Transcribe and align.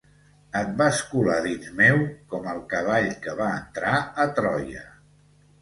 Et 0.59 0.71
vas 0.79 1.01
colar 1.09 1.35
dins 1.47 1.67
meu 1.83 2.01
com 2.33 2.49
el 2.55 2.63
cavall 2.73 3.13
que 3.27 3.37
va 3.43 3.51
entrar 3.61 3.95
a 4.25 4.29
Troia. 4.41 4.87